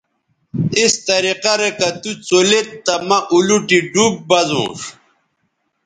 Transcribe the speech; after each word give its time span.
اس 0.81 0.93
طریقہ 1.09 1.53
رے 1.59 1.69
کہ 1.77 1.89
تُوڅولید 2.01 2.67
تہ 2.85 2.95
مہ 3.07 3.17
اولوٹی 3.33 3.79
ڈوب 3.93 4.13
بزونݜ 4.29 4.79